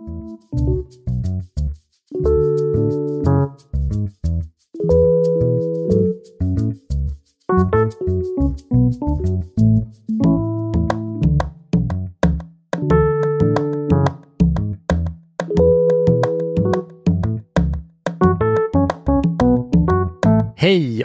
[0.00, 0.06] Hej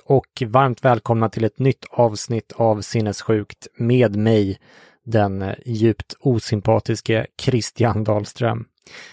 [0.05, 4.59] och varmt välkomna till ett nytt avsnitt av Sinnessjukt med mig,
[5.05, 8.65] den djupt osympatiske Christian Dahlström.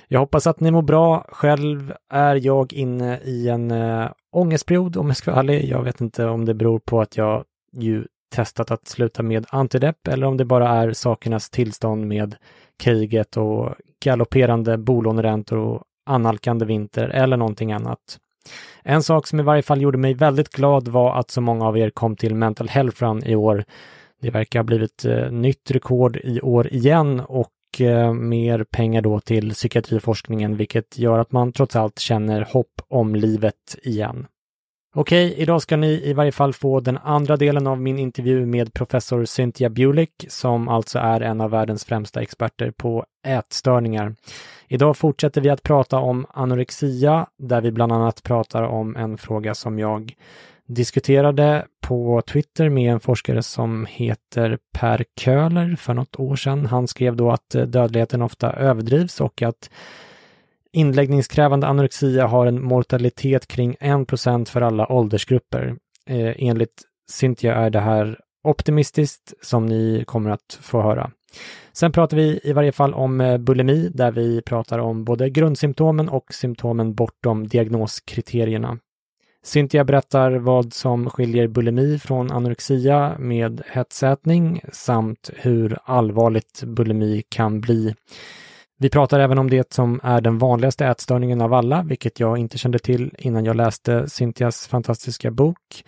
[0.08, 1.26] Jag hoppas att ni mår bra.
[1.28, 5.64] Själv är jag inne i en äh, ångestperiod om jag ska vara ärlig.
[5.68, 10.08] Jag vet inte om det beror på att jag ju testat att sluta med antidepp
[10.08, 12.36] eller om det bara är sakernas tillstånd med
[12.78, 18.18] kriget och galopperande bolåneräntor och annalkande vinter eller någonting annat.
[18.82, 21.78] En sak som i varje fall gjorde mig väldigt glad var att så många av
[21.78, 23.64] er kom till Mental Health Run i år.
[24.20, 27.50] Det verkar ha blivit eh, nytt rekord i år igen och
[27.80, 33.14] Eh, mer pengar då till psykiatriforskningen, vilket gör att man trots allt känner hopp om
[33.14, 34.26] livet igen.
[34.94, 38.74] Okej, idag ska ni i varje fall få den andra delen av min intervju med
[38.74, 44.14] professor Cynthia Bulick, som alltså är en av världens främsta experter på ätstörningar.
[44.68, 49.54] Idag fortsätter vi att prata om anorexia, där vi bland annat pratar om en fråga
[49.54, 50.14] som jag
[50.74, 56.66] diskuterade på Twitter med en forskare som heter Per Köhler för något år sedan.
[56.66, 59.70] Han skrev då att eh, dödligheten ofta överdrivs och att
[60.72, 65.76] inläggningskrävande anorexia har en mortalitet kring 1% för alla åldersgrupper.
[66.06, 71.10] Eh, enligt Cynthia är det här optimistiskt som ni kommer att få höra.
[71.72, 76.08] Sen pratar vi i varje fall om eh, bulimi där vi pratar om både grundsymptomen
[76.08, 78.78] och symptomen bortom diagnoskriterierna.
[79.44, 87.60] Cynthia berättar vad som skiljer bulimi från anorexia med hetsätning samt hur allvarligt bulimi kan
[87.60, 87.94] bli.
[88.78, 92.58] Vi pratar även om det som är den vanligaste ätstörningen av alla, vilket jag inte
[92.58, 95.84] kände till innan jag läste Cynthias fantastiska bok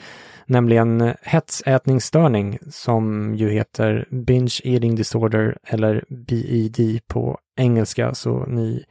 [0.46, 8.84] nämligen hetsätningsstörning som ju heter Binge Eating Disorder eller BED på engelska, så ni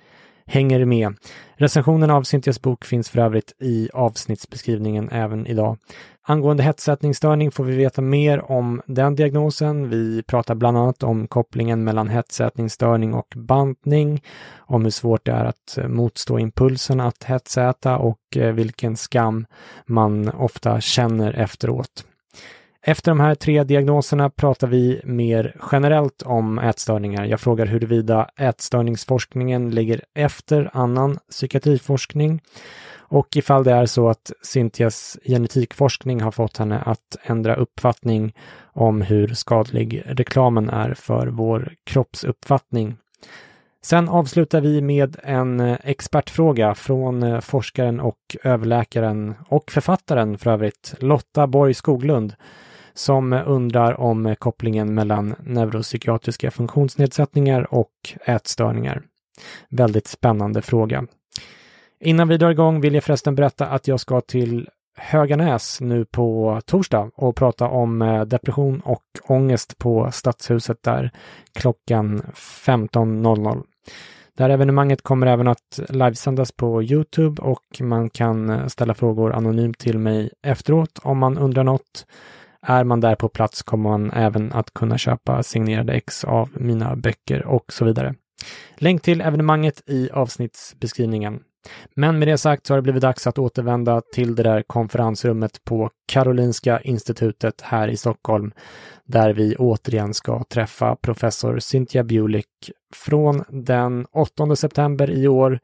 [0.46, 1.16] hänger med.
[1.56, 5.78] Recensionen av Cynthias bok finns för övrigt i avsnittsbeskrivningen även idag.
[6.26, 9.90] Angående hetsätningsstörning får vi veta mer om den diagnosen.
[9.90, 14.24] Vi pratar bland annat om kopplingen mellan hetsätningsstörning och bantning,
[14.58, 19.46] om hur svårt det är att eh, motstå impulsen att hetsäta och eh, vilken skam
[19.86, 22.06] man ofta känner efteråt.
[22.86, 27.26] Efter de här tre diagnoserna pratar vi mer generellt om ätstörningar.
[27.26, 32.42] Jag frågar huruvida ätstörningsforskningen ligger efter annan psykiatriforskning
[32.98, 38.34] och ifall det är så att Cynthias genetikforskning har fått henne att ändra uppfattning
[38.74, 42.96] om hur skadlig reklamen är för vår kroppsuppfattning.
[43.82, 51.48] Sen avslutar vi med en expertfråga från forskaren och överläkaren och författaren för övrigt, Lotta
[51.48, 52.36] Borg Skoglund,
[52.94, 57.92] som undrar om kopplingen mellan neuropsykiatriska funktionsnedsättningar och
[58.26, 59.02] ätstörningar.
[59.70, 61.06] Väldigt spännande fråga.
[62.00, 66.60] Innan vi drar igång vill jag förresten berätta att jag ska till Höganäs nu på
[66.66, 71.12] torsdag och prata om eh, depression och ångest på Stadshuset där
[71.54, 73.64] klockan 15.00.
[74.38, 79.34] Det här evenemanget kommer även att livesändas på Youtube och man kan eh, ställa frågor
[79.34, 82.06] anonymt till mig efteråt om man undrar något.
[82.66, 86.96] Är man där på plats kommer man även att kunna köpa signerade ex av mina
[86.96, 88.16] böcker och så vidare.
[88.78, 91.40] Länk till evenemanget i avsnittsbeskrivningen.
[91.96, 95.64] Men med det sagt så har det blivit dags att återvända till det där konferensrummet
[95.64, 98.52] på Karolinska institutet här i Stockholm,
[99.06, 105.60] där vi återigen ska träffa professor Cynthia Bulik från den 8 september i år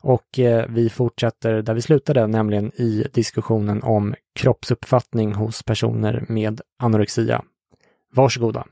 [0.00, 6.60] och eh, vi fortsätter där vi slutade, nämligen i diskussionen om kroppsuppfattning hos personer med
[6.78, 7.42] anorexia.
[8.14, 8.64] Varsågoda!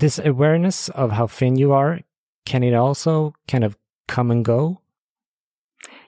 [0.00, 2.00] This awareness of how thin you are,
[2.44, 3.74] can it also kind of
[4.06, 4.79] come and go?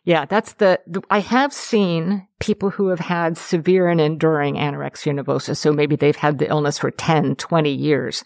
[0.05, 5.15] Yeah, that's the, the, I have seen people who have had severe and enduring anorexia
[5.15, 5.57] nervosa.
[5.57, 8.25] So maybe they've had the illness for 10, 20 years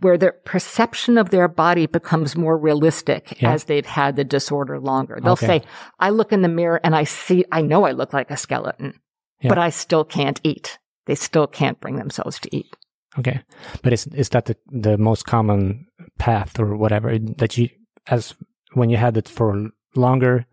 [0.00, 3.52] where their perception of their body becomes more realistic yeah.
[3.52, 5.18] as they've had the disorder longer.
[5.20, 5.46] They'll okay.
[5.46, 5.62] say,
[5.98, 8.94] I look in the mirror and I see, I know I look like a skeleton,
[9.40, 9.48] yeah.
[9.48, 10.78] but I still can't eat.
[11.06, 12.72] They still can't bring themselves to eat.
[13.18, 13.40] Okay.
[13.82, 15.88] But is, is that the, the most common
[16.18, 17.68] path or whatever that you,
[18.06, 18.36] as
[18.74, 20.46] when you had it for longer,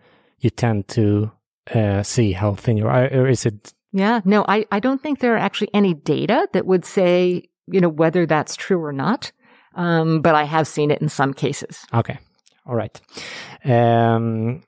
[0.44, 1.31] you tend to
[1.74, 3.74] uh, see how thin you are, or is it?
[3.92, 7.80] Yeah, no, I, I don't think there are actually any data that would say, you
[7.80, 9.31] know, whether that's true or not.
[9.75, 11.86] Um, but I have seen it in some cases.
[11.94, 12.19] Okay.
[12.66, 13.00] All right.
[13.66, 14.63] Um,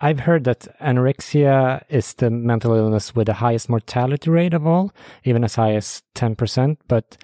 [0.00, 4.92] I've heard that anorexia is the mental illness with the highest mortality rate of all,
[5.24, 6.76] even as high as 10%.
[6.88, 7.16] But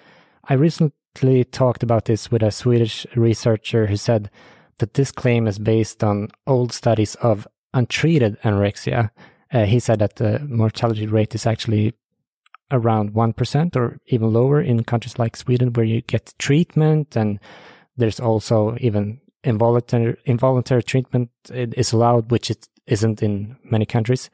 [0.49, 4.31] I recently talked about this with a Swedish researcher who said
[4.79, 9.11] that this claim is based on old studies of untreated anorexia.
[9.53, 11.95] Uh, he said that the mortality rate is actually
[12.71, 17.39] around 1% or even lower in countries like Sweden where you get treatment and
[17.97, 24.31] there's also even involuntary involuntary treatment is allowed which it isn't in many countries.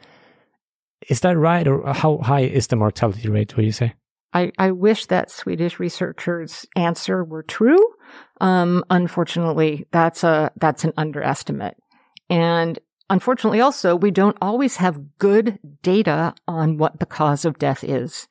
[1.09, 3.95] Is that right or how high is the mortality rate would you say?
[4.33, 7.79] I, I wish that Swedish researchers' answer were true.
[8.41, 11.77] Um, unfortunately, that's a that's an underestimate.
[12.31, 12.79] And
[13.11, 18.29] unfortunately, also, we don't always have good data on what the cause of death is.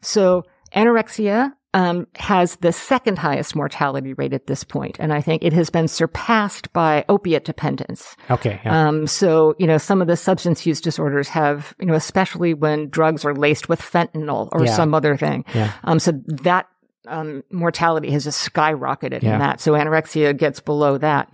[0.00, 5.44] So anorexia um, has the second highest mortality rate at this point, and I think
[5.44, 8.16] it has been surpassed by opiate dependence.
[8.28, 8.60] Okay.
[8.64, 8.88] Yeah.
[8.88, 12.88] Um, so you know, some of the substance use disorders have, you know, especially when
[12.88, 14.74] drugs are laced with fentanyl or yeah.
[14.74, 15.44] some other thing.
[15.54, 15.72] Yeah.
[15.84, 16.66] Um, so that
[17.06, 19.34] um, mortality has just skyrocketed yeah.
[19.34, 19.60] in that.
[19.60, 21.32] So anorexia gets below that,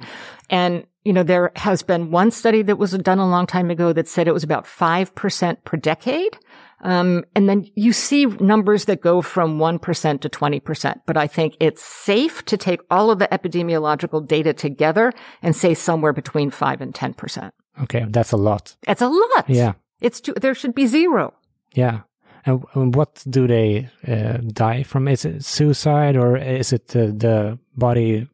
[0.50, 3.92] and you know, there has been one study that was done a long time ago
[3.92, 6.36] that said it was about 5% per decade.
[6.80, 11.00] Um, and then you see numbers that go from 1% to 20%.
[11.06, 15.74] But I think it's safe to take all of the epidemiological data together and say
[15.74, 17.52] somewhere between 5 and 10%.
[17.82, 18.74] Okay, that's a lot.
[18.82, 19.48] That's a lot.
[19.48, 19.74] Yeah.
[20.00, 21.34] It's too, there should be zero.
[21.72, 22.00] Yeah.
[22.46, 25.08] And, what do they uh, die from?
[25.08, 28.28] Is it suicide or is it uh, the body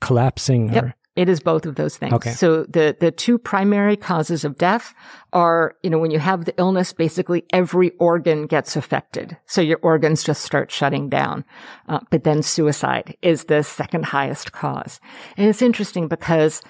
[0.00, 0.72] collapsing?
[0.72, 0.94] Yep.
[1.16, 2.14] It is both of those things.
[2.14, 2.30] Okay.
[2.30, 4.94] So the, the two primary causes of death
[5.34, 9.36] are, you know, when you have the illness, basically every organ gets affected.
[9.44, 11.44] So your organs just start shutting down.
[11.88, 15.00] Uh, but then suicide is the second highest cause.
[15.36, 16.62] And it's interesting because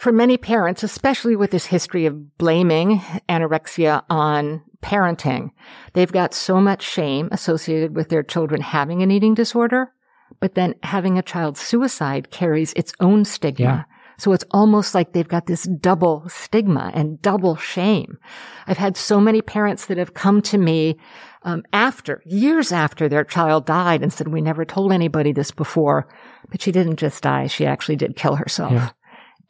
[0.00, 2.98] for many parents, especially with this history of blaming
[3.28, 5.50] anorexia on parenting,
[5.92, 9.92] they've got so much shame associated with their children having an eating disorder
[10.38, 13.64] but then having a child suicide carries its own stigma.
[13.64, 13.84] Yeah.
[14.18, 18.18] So it's almost like they've got this double stigma and double shame.
[18.66, 20.98] I've had so many parents that have come to me
[21.42, 26.06] um, after, years after their child died and said, we never told anybody this before,
[26.50, 27.46] but she didn't just die.
[27.46, 28.72] She actually did kill herself.
[28.72, 28.90] Yeah.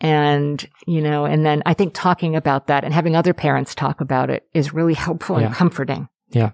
[0.00, 4.00] And, you know, and then I think talking about that and having other parents talk
[4.00, 5.46] about it is really helpful yeah.
[5.46, 6.08] and comforting.
[6.30, 6.52] Yeah.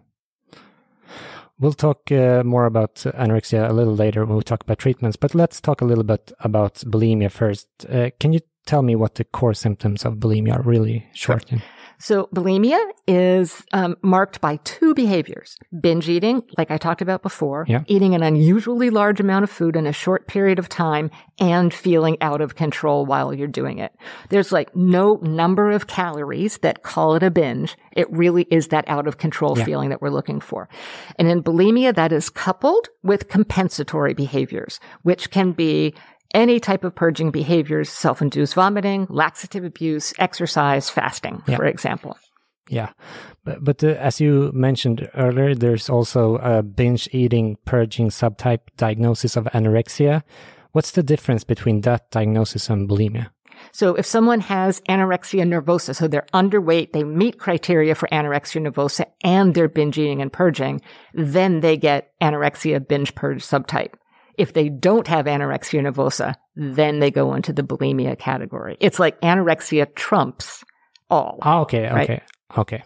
[1.59, 5.35] We'll talk uh, more about anorexia a little later when we talk about treatments, but
[5.35, 7.69] let's talk a little bit about bulimia first.
[7.89, 11.49] Uh, can you tell me what the core symptoms of bulimia are really short?
[11.49, 11.59] Sure.
[11.99, 15.57] So bulimia is um, marked by two behaviors.
[15.81, 17.85] Binge eating, like I talked about before, yeah.
[17.87, 22.17] eating an unusually large amount of food in a short period of time and feeling
[22.21, 23.95] out of control while you're doing it.
[24.29, 27.77] There's like no number of calories that call it a binge.
[27.93, 29.65] It really is that out of control yeah.
[29.65, 30.69] feeling that we're looking for.
[31.19, 35.95] And in bulimia, that is coupled with compensatory behaviors, which can be
[36.35, 41.57] any type of purging behaviors, self-induced vomiting, laxative abuse, exercise, fasting, yeah.
[41.57, 42.17] for example.
[42.69, 42.91] Yeah.
[43.45, 49.37] But, but uh, as you mentioned earlier, there's also a binge eating purging subtype diagnosis
[49.37, 50.23] of anorexia.
[50.73, 53.31] What's the difference between that diagnosis and bulimia?
[53.73, 59.07] So if someone has anorexia nervosa, so they're underweight, they meet criteria for anorexia nervosa
[59.23, 60.83] and they're binge eating and purging,
[61.15, 63.95] then they get anorexia binge purge subtype.
[64.39, 68.77] If they don't have anorexia nervosa, then they go into the bulimia category.
[68.81, 70.65] It's like anorexia trumps
[71.11, 71.39] all.
[71.43, 72.11] Oh, okay, right?
[72.11, 72.23] okay,
[72.59, 72.83] okay.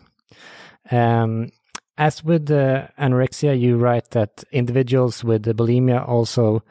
[0.91, 1.51] Um,
[1.99, 6.63] as with the anorexia, you write that individuals with the bulimia also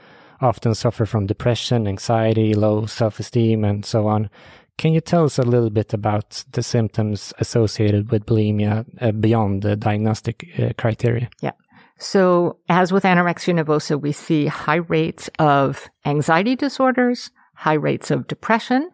[0.41, 4.29] often suffer from depression, anxiety, low self-esteem, and so on.
[4.77, 9.61] Can you tell us a little bit about the symptoms associated with bulimia uh, beyond
[9.61, 11.29] the diagnostic uh, criteria?
[11.41, 11.51] Yeah.
[11.99, 18.27] So, as with anorexia nervosa, we see high rates of anxiety disorders, high rates of
[18.27, 18.89] depression,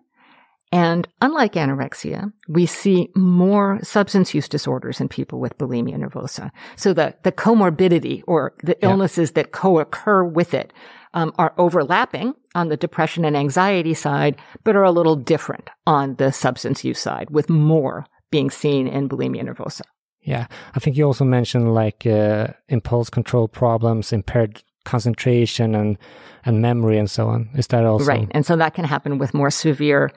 [0.71, 6.51] and unlike anorexia, we see more substance use disorders in people with bulimia nervosa.
[6.75, 9.43] So the, the comorbidity or the illnesses yeah.
[9.43, 10.73] that co-occur with it
[11.13, 16.15] um, are overlapping on the depression and anxiety side, but are a little different on
[16.15, 19.81] the substance use side, with more being seen in bulimia nervosa.
[20.25, 25.97] Yeah, I think you also mentioned like uh, impulse control problems, impaired concentration and
[26.45, 27.49] and memory and so on.
[27.55, 28.27] Is that also right?
[28.31, 30.11] And so that can happen with more severe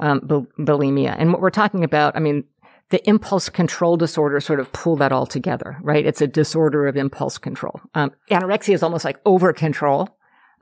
[0.00, 1.14] um, bulimia.
[1.18, 2.44] And what we're talking about, I mean,
[2.90, 6.04] the impulse control disorder sort of pull that all together, right?
[6.04, 7.80] It's a disorder of impulse control.
[7.94, 10.08] Um, anorexia is almost like over control,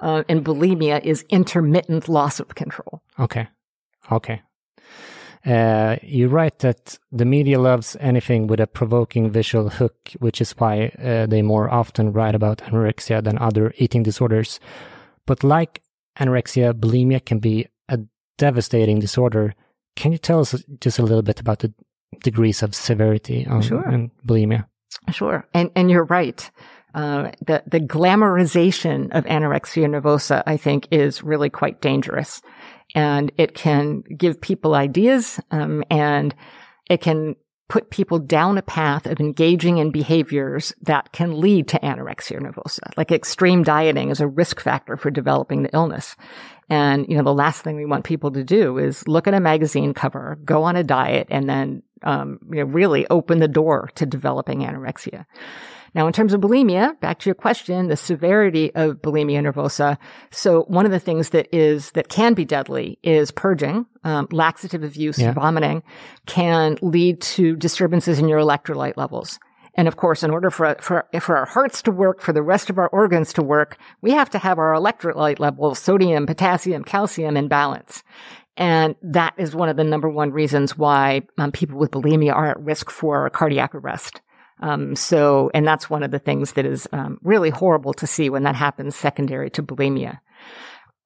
[0.00, 3.02] uh, and bulimia is intermittent loss of control.
[3.18, 3.48] Okay.
[4.10, 4.42] Okay.
[5.46, 10.52] Uh, you write that the media loves anything with a provoking visual hook, which is
[10.52, 14.60] why uh, they more often write about anorexia than other eating disorders.
[15.26, 15.82] But like
[16.18, 18.00] anorexia, bulimia can be a
[18.36, 19.54] devastating disorder.
[19.96, 21.72] Can you tell us just a little bit about the
[22.22, 24.10] degrees of severity on, sure.
[24.26, 24.66] bulimia?
[25.12, 25.46] Sure.
[25.54, 26.50] And, and you're right.
[26.94, 32.40] Uh, the, the glamorization of anorexia nervosa, I think, is really quite dangerous.
[32.94, 36.34] And it can give people ideas, um, and
[36.88, 37.36] it can
[37.68, 42.90] put people down a path of engaging in behaviors that can lead to anorexia nervosa.
[42.96, 46.16] Like extreme dieting is a risk factor for developing the illness.
[46.70, 49.40] And, you know, the last thing we want people to do is look at a
[49.40, 53.90] magazine cover, go on a diet, and then, um, you know, really open the door
[53.96, 55.26] to developing anorexia.
[55.94, 59.96] Now, in terms of bulimia, back to your question, the severity of bulimia nervosa.
[60.30, 63.86] So one of the things that is, that can be deadly is purging.
[64.04, 65.32] Um, laxative abuse, yeah.
[65.32, 65.82] vomiting
[66.26, 69.38] can lead to disturbances in your electrolyte levels.
[69.74, 72.68] And of course, in order for, for, for our hearts to work, for the rest
[72.68, 77.36] of our organs to work, we have to have our electrolyte levels, sodium, potassium, calcium
[77.36, 78.02] in balance.
[78.56, 82.46] And that is one of the number one reasons why um, people with bulimia are
[82.50, 84.20] at risk for cardiac arrest.
[84.60, 88.30] Um, so, and that's one of the things that is um, really horrible to see
[88.30, 90.18] when that happens secondary to bulimia.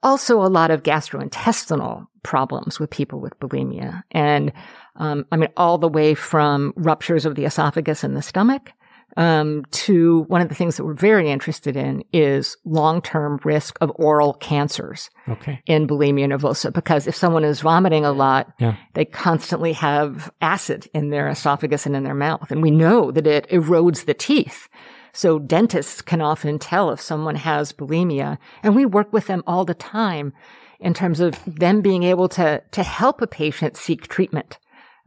[0.03, 4.03] Also, a lot of gastrointestinal problems with people with bulimia.
[4.11, 4.53] And,
[4.97, 8.73] um, I mean, all the way from ruptures of the esophagus and the stomach
[9.17, 13.93] um, to one of the things that we're very interested in is long-term risk of
[13.97, 15.61] oral cancers okay.
[15.67, 16.73] in bulimia nervosa.
[16.73, 18.77] Because if someone is vomiting a lot, yeah.
[18.95, 22.51] they constantly have acid in their esophagus and in their mouth.
[22.51, 24.69] And we know that it erodes the teeth.
[25.13, 29.65] So dentists can often tell if someone has bulimia and we work with them all
[29.65, 30.33] the time
[30.81, 34.59] in terms of them being able to, to help a patient seek treatment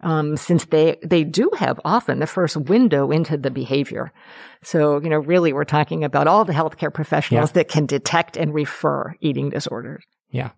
[0.01, 4.11] um, since they they do have often the first window into the behavior.
[4.63, 7.53] So you know, really, we're talking about all the healthcare professionals yeah.
[7.53, 10.03] that can detect and refer eating disorders.
[10.29, 10.51] Yeah.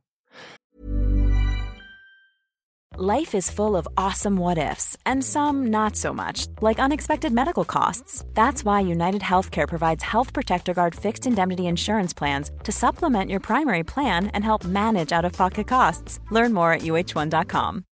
[2.99, 7.63] Life is full of awesome what ifs, and some not so much, like unexpected medical
[7.63, 8.25] costs.
[8.33, 13.39] That's why United Healthcare provides Health Protector Guard fixed indemnity insurance plans to supplement your
[13.39, 16.19] primary plan and help manage out of pocket costs.
[16.31, 17.83] Learn more at uhone.com.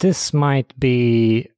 [0.00, 1.48] This might be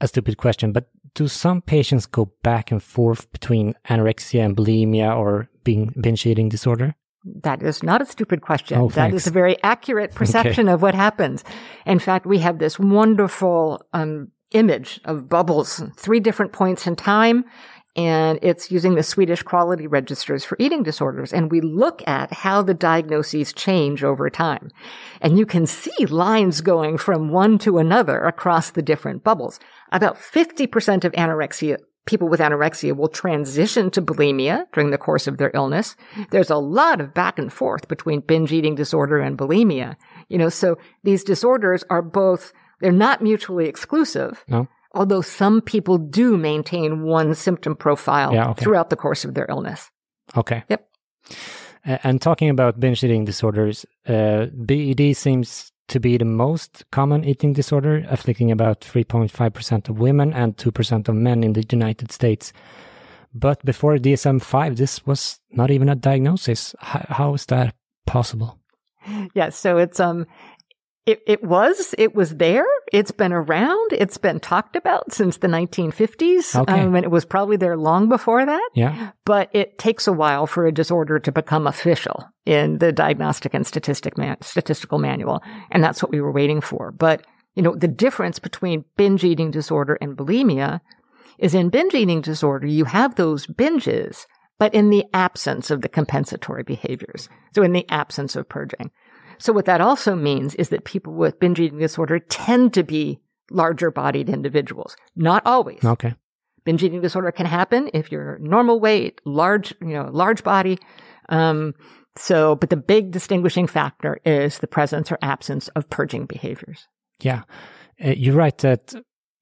[0.00, 5.16] a stupid question, but do some patients go back and forth between anorexia and bulimia
[5.16, 6.94] or being binge eating disorder?
[7.42, 8.78] That is not a stupid question.
[8.78, 11.42] Oh, that is a very accurate perception of what happens.
[11.86, 17.44] In fact, we have this wonderful um, image of bubbles, three different points in time,
[17.96, 21.32] and it's using the Swedish quality registers for eating disorders.
[21.32, 24.70] And we look at how the diagnoses change over time.
[25.20, 29.60] And you can see lines going from one to another across the different bubbles.
[29.92, 35.38] About 50% of anorexia people with anorexia will transition to bulimia during the course of
[35.38, 35.96] their illness.
[36.30, 39.96] There's a lot of back and forth between binge eating disorder and bulimia.
[40.28, 44.44] You know, so these disorders are both, they're not mutually exclusive.
[44.48, 44.68] No.
[44.94, 48.62] Although some people do maintain one symptom profile Yeah, okay.
[48.62, 49.90] throughout the course of their illness.
[50.36, 50.62] Okay.
[50.68, 50.88] Yep.
[51.84, 57.52] And talking about binge eating disorders, uh, BED seems to be the most common eating
[57.52, 62.52] disorder, afflicting about 3.5% of women and 2% of men in the United States.
[63.34, 66.74] But before DSM 5, this was not even a diagnosis.
[66.80, 67.74] H- how is that
[68.06, 68.58] possible?
[69.34, 69.56] Yes.
[69.56, 70.26] So it's, um,
[71.06, 72.66] it, it was, it was there.
[72.90, 73.92] It's been around.
[73.92, 76.58] It's been talked about since the 1950s.
[76.58, 76.80] Okay.
[76.80, 78.70] Um, and it was probably there long before that.
[78.74, 79.10] Yeah.
[79.26, 83.66] but it takes a while for a disorder to become official in the diagnostic and
[83.66, 85.42] statistic man- statistical manual.
[85.70, 86.90] And that's what we were waiting for.
[86.90, 90.80] But, you know, the difference between binge eating disorder and bulimia
[91.38, 94.24] is in binge eating disorder, you have those binges,
[94.58, 97.28] but in the absence of the compensatory behaviors.
[97.54, 98.90] So in the absence of purging.
[99.38, 103.20] So what that also means is that people with binge eating disorder tend to be
[103.50, 104.96] larger bodied individuals.
[105.16, 105.84] Not always.
[105.84, 106.14] Okay.
[106.64, 110.78] Binge eating disorder can happen if you're normal weight, large, you know, large body.
[111.28, 111.74] Um,
[112.16, 116.86] so, but the big distinguishing factor is the presence or absence of purging behaviors.
[117.20, 117.42] Yeah.
[118.02, 118.94] Uh, you write that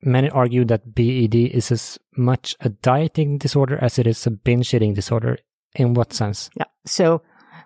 [0.02, 4.74] many argue that BED is as much a dieting disorder as it is a binge
[4.74, 5.38] eating disorder.
[5.74, 6.50] In what sense?
[6.54, 6.64] Yeah.
[6.84, 7.22] So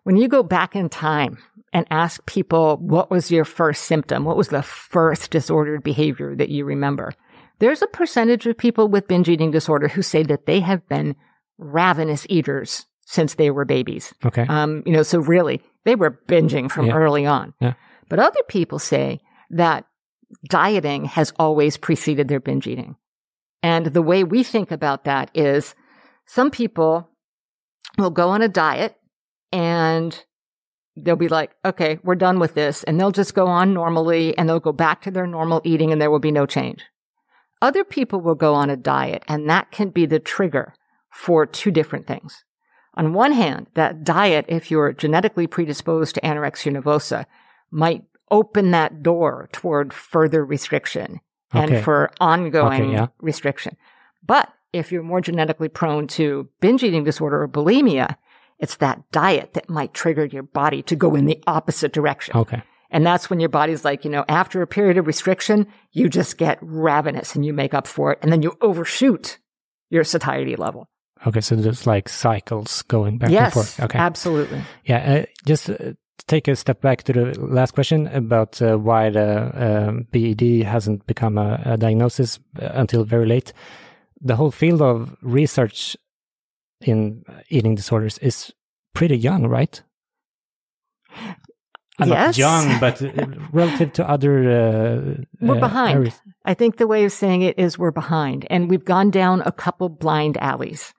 [0.07, 1.37] when you go back in time
[1.73, 4.23] and ask people, what was your first symptom?
[4.23, 7.13] What was the first disordered behavior that you remember?
[7.59, 11.17] There's a percentage of people with binge eating disorder who say that they have been
[11.59, 14.15] ravenous eaters since they were babies.
[14.25, 14.47] Okay.
[14.49, 16.95] Um, you know, so really they were binging from Yeah.
[16.95, 17.53] early on.
[17.59, 17.73] Yeah.
[18.09, 19.19] But other people say
[19.51, 19.87] that
[20.49, 22.95] dieting has always preceded their binge eating.
[23.61, 25.75] And the way we think about that is
[26.27, 27.11] some people
[27.99, 28.95] will go on a diet
[29.57, 30.23] and
[30.97, 32.85] they'll be like, okay, we're done with this.
[32.85, 36.01] And they'll just go on normally and they'll go back to their normal eating and
[36.01, 36.83] there will be no change.
[37.63, 40.75] Other people will go on a diet and that can be the trigger
[41.11, 42.45] for two different things.
[42.95, 47.25] On one hand, that diet, if you're genetically predisposed to anorexia nervosa,
[47.71, 51.21] might open that door toward further restriction
[51.55, 51.77] Okay.
[51.77, 53.07] and for ongoing Okay, yeah.
[53.21, 53.77] restriction.
[54.27, 58.17] But if you're more genetically prone to binge eating disorder or bulimia,
[58.59, 62.37] it's that diet that might trigger your body to go in the opposite direction.
[62.37, 62.63] Okay.
[62.91, 66.39] And that's when your body's like, you know, after a period of restriction, you just
[66.39, 68.19] get ravenous and you make up for it.
[68.23, 69.39] And then you overshoot
[69.91, 70.89] your satiety level.
[71.27, 71.41] Okay.
[71.41, 73.81] So there's like cycles going back yes, and forth.
[73.81, 73.99] Okay.
[73.99, 74.63] absolutely.
[74.85, 78.77] Yeah, uh, just uh, to take a step back to the last question about uh,
[78.77, 83.53] why the um, BED hasn't become a, a diagnosis uh, until very late.
[84.21, 85.97] The whole field of research
[86.81, 88.53] in eating disorders is
[88.95, 89.83] pretty young, right?
[91.99, 92.39] Uh, Not Yes.
[92.39, 94.51] young, but uh, relative to other.
[94.51, 95.97] Uh, We're uh, behind.
[95.97, 96.21] areas.
[96.45, 99.53] I think the way of saying it is we're behind and we've gone down a
[99.53, 100.93] couple blind alleys.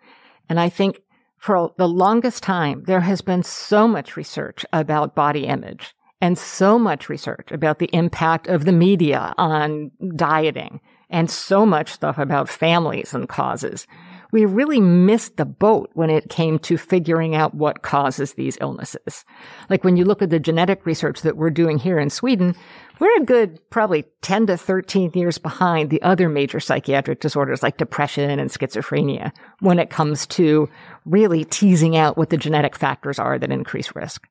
[0.49, 1.01] And I think
[1.37, 6.79] for the longest time, there has been so much research about body image and so
[6.79, 12.49] much research about the impact of the media on dieting and so much stuff about
[12.49, 13.85] families and causes.
[14.31, 19.25] We really missed the boat when it came to figuring out what causes these illnesses.
[19.69, 22.55] Like when you look at the genetic research that we're doing here in Sweden,
[22.99, 27.77] we're a good probably 10 to 13 years behind the other major psychiatric disorders like
[27.77, 30.69] depression and schizophrenia when it comes to
[31.05, 34.27] really teasing out what the genetic factors are that increase risk.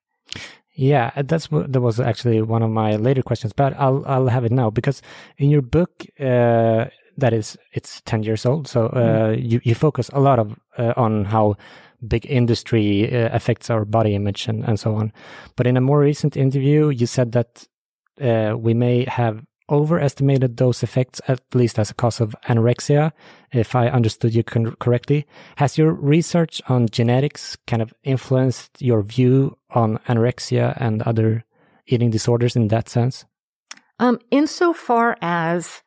[0.79, 4.53] Yeah, that's that was actually one of my later questions, but I'll I'll have it
[4.53, 5.01] now because
[5.39, 10.11] in your book uh, that is it's ten years old, so uh, you you focus
[10.13, 11.57] a lot of uh, on how
[12.07, 15.13] big industry uh, affects our body image and and so on.
[15.57, 17.67] But in a more recent interview, you said that
[18.21, 23.13] uh, we may have overestimated those effects, at least as a cause of anorexia,
[23.53, 25.27] if I understood you correctly.
[25.57, 31.45] Has your research on genetics kind of influenced your view on anorexia and other
[31.87, 33.25] eating disorders in that sense?
[33.99, 35.83] Um, insofar as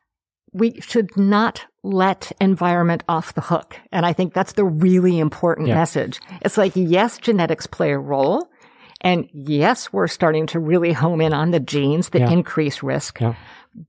[0.52, 3.76] we should not let environment off the hook.
[3.92, 5.74] And I think that's the really important yeah.
[5.74, 6.20] message.
[6.42, 8.48] It's like, yes, genetics play a role.
[9.00, 12.30] And yes, we're starting to really home in on the genes that yeah.
[12.30, 13.20] increase risk.
[13.20, 13.34] Yeah.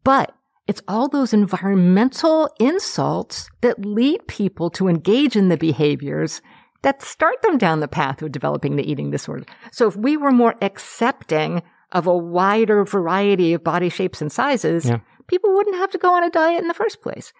[0.03, 0.33] But
[0.67, 6.41] it's all those environmental insults that lead people to engage in the behaviors
[6.83, 9.45] that start them down the path of developing the eating disorder.
[9.71, 14.85] So if we were more accepting of a wider variety of body shapes and sizes,
[14.85, 14.99] yeah.
[15.27, 17.33] People wouldn't have to go on a diet in the first place.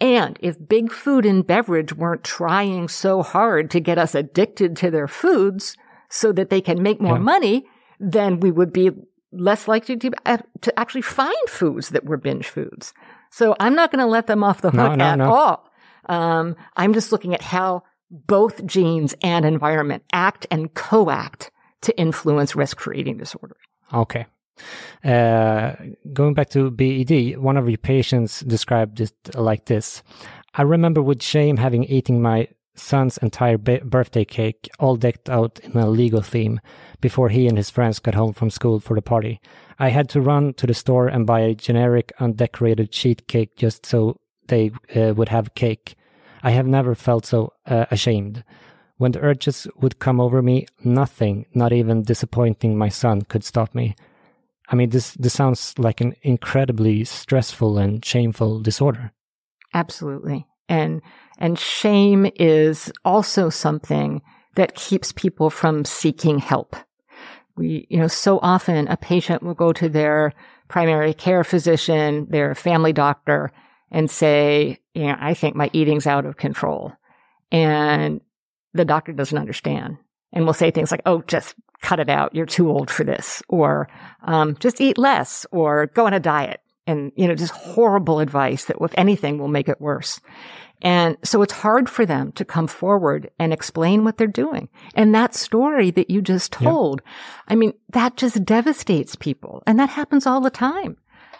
[0.00, 4.90] And if big food and beverage weren't trying so hard to get us addicted to
[4.90, 5.76] their foods
[6.10, 7.22] so that they can make more yeah.
[7.22, 7.66] money,
[8.00, 8.90] then we would be
[9.32, 12.92] less likely to, uh, to actually find foods that were binge foods.
[13.30, 15.32] So I'm not going to let them off the hook no, no, at no.
[15.32, 15.70] all.
[16.06, 21.50] Um, I'm just looking at how both genes and environment act and co-act
[21.82, 23.58] to influence risk for eating disorders.
[23.92, 24.26] Okay.
[25.04, 25.76] Uh,
[26.12, 30.02] going back to BED, one of your patients described it like this.
[30.54, 35.76] I remember with shame having eaten my son's entire birthday cake, all decked out in
[35.76, 36.60] a Lego theme,
[37.00, 39.40] before he and his friends got home from school for the party.
[39.78, 43.84] I had to run to the store and buy a generic undecorated sheet cake just
[43.86, 45.96] so they uh, would have cake.
[46.42, 48.44] I have never felt so uh, ashamed.
[48.96, 53.74] When the urges would come over me, nothing, not even disappointing my son, could stop
[53.74, 53.96] me.
[54.68, 59.12] I mean, this this sounds like an incredibly stressful and shameful disorder.
[59.74, 61.02] Absolutely, and
[61.38, 64.22] and shame is also something
[64.54, 66.76] that keeps people from seeking help.
[67.56, 70.32] We, you know, so often a patient will go to their
[70.68, 73.52] primary care physician, their family doctor,
[73.90, 76.92] and say, you know, I think my eating's out of control.
[77.52, 78.20] And
[78.72, 79.98] the doctor doesn't understand
[80.32, 82.34] and will say things like, oh, just cut it out.
[82.34, 83.42] You're too old for this.
[83.48, 83.88] Or,
[84.22, 86.60] um, just eat less or go on a diet.
[86.86, 90.20] And, you know, just horrible advice that if anything will make it worse.
[90.82, 94.68] And so it's hard for them to come forward and explain what they're doing.
[94.94, 97.14] And that story that you just told, yep.
[97.48, 99.62] I mean, that just devastates people.
[99.66, 100.98] And that happens all the time.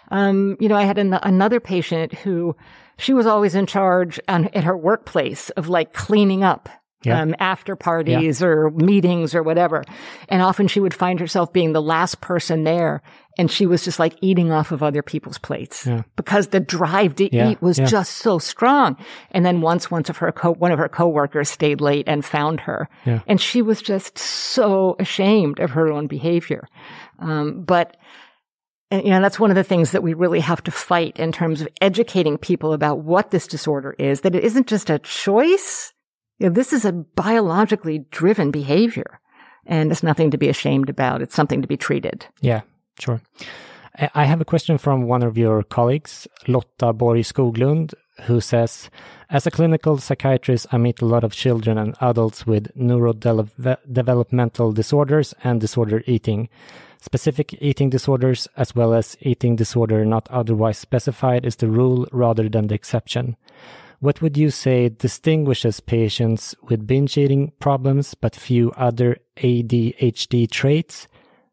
[0.09, 2.55] Um, you know, I had an- another patient who
[2.97, 6.69] she was always in charge on, at her workplace of like cleaning up
[7.05, 7.21] yeah.
[7.21, 8.47] um, after parties yeah.
[8.47, 9.83] or meetings or whatever.
[10.29, 13.01] And often she would find herself being the last person there.
[13.37, 16.03] And she was just like eating off of other people's plates yeah.
[16.15, 18.95] because the drive to eat was just so strong.
[19.31, 22.61] And then once, once of her co- one of her coworkers stayed late and found
[22.61, 22.87] her
[23.27, 26.67] and she was just so ashamed of her own behavior.
[27.19, 27.97] Um, but,
[28.91, 31.31] and, you know, that's one of the things that we really have to fight in
[31.31, 35.91] terms of educating people about what this disorder is, that it isn't just a choice
[36.39, 39.19] you know, this is a biologically driven behavior
[39.65, 41.21] and it's nothing to be ashamed about.
[41.21, 42.25] It's something to be treated.
[42.41, 42.61] Yeah,
[42.99, 43.21] sure.
[44.13, 47.93] I have a question from one of your colleagues, Lotta Borg Skoglund,
[48.23, 48.89] who says,
[49.29, 55.33] as a clinical psychiatrist, I meet a lot of children and adults with neurodevelopmental disorders
[55.43, 56.49] and disorder eating.
[57.01, 62.49] Specific eating disorders, as well as eating disorder not otherwise specified, is the rule rather
[62.49, 63.37] than the exception.
[63.99, 71.07] What would you say distinguishes patients with binge eating problems but few other ADHD traits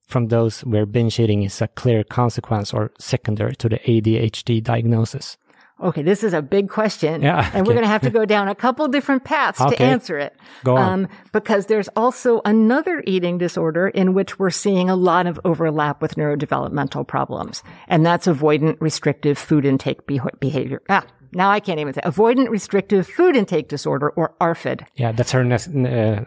[0.07, 5.37] from those where binge eating is a clear consequence or secondary to the ADHD diagnosis?
[5.83, 7.23] Okay, this is a big question.
[7.23, 9.75] Yeah, and we're going to have to go down a couple different paths okay.
[9.75, 10.37] to answer it.
[10.63, 11.05] Go on.
[11.05, 16.01] Um, because there's also another eating disorder in which we're seeing a lot of overlap
[16.01, 17.65] with neurodevelopmental problems.
[17.89, 20.83] And that's avoidant restrictive food intake behavior.
[20.89, 24.87] Ah, now I can't even say avoidant restrictive food intake disorder or ARFID.
[24.97, 26.25] Yeah, that's her next uh,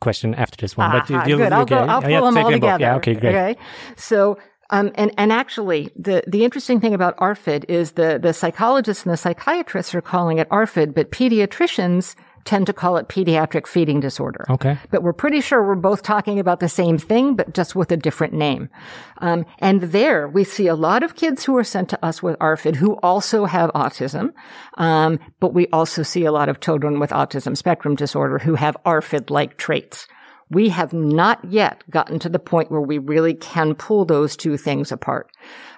[0.00, 0.90] question after this one.
[0.90, 1.52] but you, good.
[1.52, 2.82] I'll, go, I'll pull yeah, them all together.
[2.82, 3.34] Yeah, okay, great.
[3.34, 3.56] Okay.
[3.96, 4.38] So,
[4.70, 9.12] um, and, and actually, the, the interesting thing about ARFID is the, the psychologists and
[9.12, 14.44] the psychiatrists are calling it ARFID, but pediatricians tend to call it pediatric feeding disorder.
[14.48, 14.78] Okay.
[14.90, 17.96] But we're pretty sure we're both talking about the same thing, but just with a
[17.96, 18.68] different name.
[19.18, 22.38] Um, and there we see a lot of kids who are sent to us with
[22.38, 24.32] ARFID who also have autism.
[24.78, 28.76] Um, but we also see a lot of children with autism spectrum disorder who have
[28.84, 30.06] ARFID-like traits.
[30.50, 34.56] We have not yet gotten to the point where we really can pull those two
[34.56, 35.30] things apart.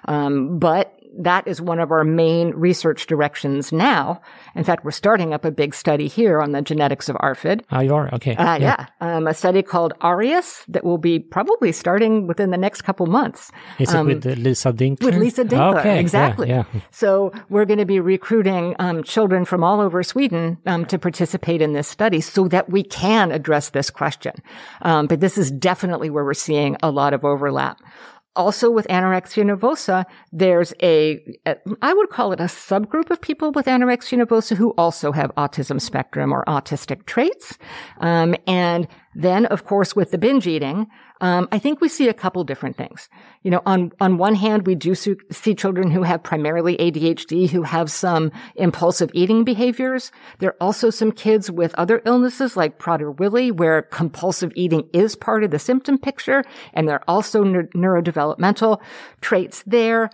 [0.05, 4.21] Um, but that is one of our main research directions now.
[4.55, 7.61] In fact, we're starting up a big study here on the genetics of ARFID.
[7.71, 8.13] Oh, you are?
[8.15, 8.35] Okay.
[8.35, 8.87] Uh, yeah.
[9.01, 9.17] yeah.
[9.17, 13.51] Um, a study called Arius that will be probably starting within the next couple months.
[13.79, 15.05] Is um, it with Lisa Dinkler?
[15.05, 15.99] With Lisa Dinkler, okay.
[15.99, 16.49] exactly.
[16.49, 16.81] Yeah, yeah.
[16.91, 21.61] So we're going to be recruiting um, children from all over Sweden um, to participate
[21.61, 24.33] in this study so that we can address this question.
[24.81, 27.79] Um, but this is definitely where we're seeing a lot of overlap.
[28.35, 31.21] Also with anorexia nervosa, there's a,
[31.81, 35.79] I would call it a subgroup of people with anorexia nervosa who also have autism
[35.79, 37.57] spectrum or autistic traits.
[37.99, 40.87] Um, and then, of course, with the binge eating,
[41.23, 43.07] um, I think we see a couple different things.
[43.43, 47.63] You know, on on one hand, we do see children who have primarily ADHD who
[47.63, 50.11] have some impulsive eating behaviors.
[50.39, 55.45] There are also some kids with other illnesses like Prader-Willi, where compulsive eating is part
[55.45, 58.81] of the symptom picture, and there are also ne- neurodevelopmental
[59.21, 60.09] traits there.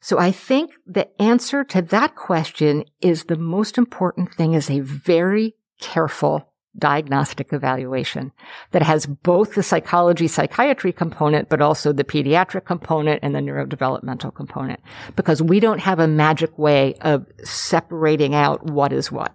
[0.00, 4.80] So I think the answer to that question is the most important thing is a
[4.80, 8.32] very careful diagnostic evaluation
[8.70, 14.34] that has both the psychology psychiatry component, but also the pediatric component and the neurodevelopmental
[14.34, 14.80] component.
[15.16, 19.32] Because we don't have a magic way of separating out what is what.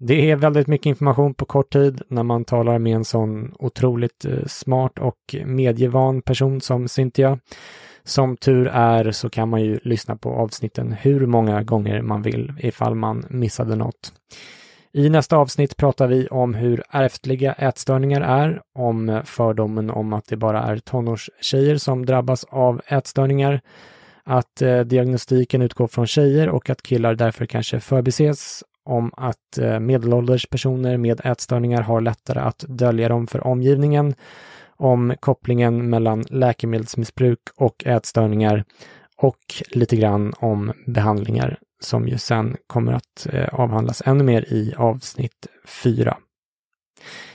[0.00, 4.24] Det är väldigt mycket information på kort tid när man talar med en sån otroligt
[4.24, 7.38] eh, smart och medievan person som Cynthia.
[8.04, 12.52] Som tur är så kan man ju lyssna på avsnitten hur många gånger man vill
[12.58, 14.12] ifall man missade något.
[14.98, 20.36] I nästa avsnitt pratar vi om hur ärftliga ätstörningar är, om fördomen om att det
[20.36, 23.60] bara är tonårstjejer som drabbas av ätstörningar,
[24.24, 29.80] att eh, diagnostiken utgår från tjejer och att killar därför kanske förbises, om att eh,
[29.80, 34.14] medelålders personer med ätstörningar har lättare att dölja dem för omgivningen,
[34.76, 38.64] om kopplingen mellan läkemedelsmissbruk och ätstörningar
[39.16, 39.38] och
[39.70, 45.46] lite grann om behandlingar som ju sen kommer att eh, avhandlas ännu mer i avsnitt
[45.66, 46.16] 4.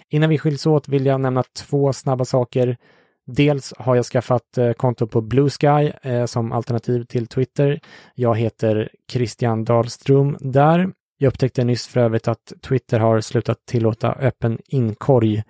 [0.09, 2.77] Innan vi skiljs åt vill jag nämna två snabba saker.
[3.25, 7.79] Dels har jag skaffat eh, konto på Blue Sky eh, som alternativ till Twitter.
[8.15, 10.89] Jag heter Christian Dahlström där.
[11.17, 15.43] Jag upptäckte nyss för övrigt att Twitter har slutat tillåta öppen inkorg,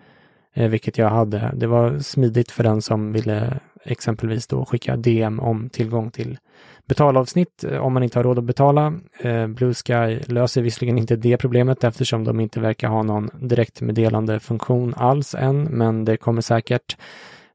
[0.55, 1.51] vilket jag hade.
[1.55, 6.37] Det var smidigt för den som ville exempelvis då skicka DM om tillgång till
[6.87, 8.93] betalavsnitt eh, om man inte har råd att betala.
[9.19, 14.39] Eh, Blue Sky löser visserligen inte det problemet eftersom de inte verkar ha någon direktmeddelande
[14.39, 16.97] funktion alls än, men det kommer säkert.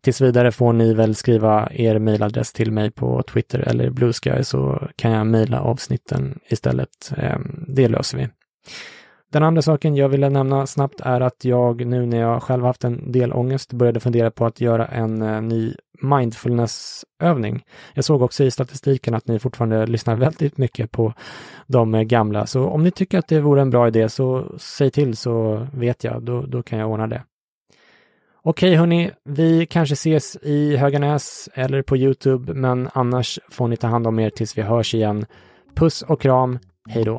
[0.01, 4.45] Tills vidare får ni väl skriva er mejladress till mig på Twitter eller Blue Sky
[4.45, 7.13] så kan jag mejla avsnitten istället.
[7.17, 8.29] Ehm, det löser vi.
[9.33, 12.85] Den andra saken jag ville nämna snabbt är att jag nu när jag själv haft
[12.85, 17.65] en del ångest började fundera på att göra en eh, ny mindfulnessövning.
[17.95, 21.15] Jag såg också i statistiken att ni fortfarande lyssnar väldigt mycket på
[21.67, 24.91] de eh, gamla, så om ni tycker att det vore en bra idé så säg
[24.91, 27.23] till så vet jag, då, då kan jag ordna det.
[28.43, 33.87] Okej hörni, vi kanske ses i Höganäs eller på Youtube, men annars får ni ta
[33.87, 35.27] hand om er tills vi hörs igen.
[35.75, 37.19] Puss och kram, hej då!